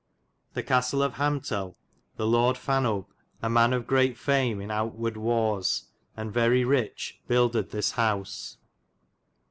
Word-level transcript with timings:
The 0.55 0.63
castle 0.63 1.03
of 1.03 1.17
Hamtel.'^ 1.17 1.75
The 2.15 2.25
Lorde 2.25 2.55
Fanope, 2.57 3.13
a 3.43 3.51
man 3.51 3.71
of 3.71 3.85
greate 3.85 4.17
fame 4.17 4.59
in 4.59 4.69
owtewarde 4.71 5.17
warres, 5.17 5.83
and 6.17 6.33
very 6.33 6.63
riche, 6.65 7.19
buildid 7.29 7.69
this 7.69 7.91
house. 7.91 8.57